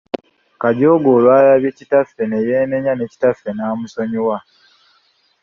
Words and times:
Kajooga 0.61 1.07
olwalabye 1.15 1.69
kitaffe 1.77 2.23
ne 2.27 2.39
yeenenya 2.47 2.93
ne 2.95 3.05
kitaffe 3.11 3.49
n’amusonyiwa. 3.53 4.37